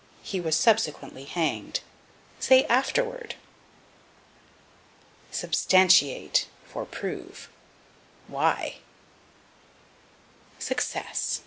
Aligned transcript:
"He 0.23 0.39
was 0.41 0.55
subsequently 0.55 1.25
hanged." 1.25 1.81
Say, 2.39 2.65
afterward. 2.65 3.35
Substantiate 5.29 6.47
for 6.67 6.85
Prove. 6.87 7.49
Why? 8.27 8.77
Success. 10.57 11.39